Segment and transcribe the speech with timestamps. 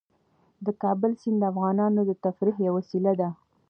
[0.65, 3.29] د کابل سیند د افغانانو د تفریح یوه وسیله ده.